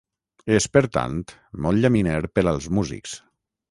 [0.59, 1.19] És, per tant,
[1.67, 3.19] molt llaminer per als músics.